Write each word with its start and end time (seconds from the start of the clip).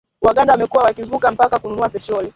Waganda 0.21 0.53
wamekuwa 0.53 0.83
wakivuka 0.83 1.31
mpaka 1.31 1.59
kununua 1.59 1.89
petroli 1.89 2.29